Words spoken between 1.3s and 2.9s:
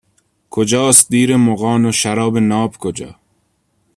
مغان و شراب ناب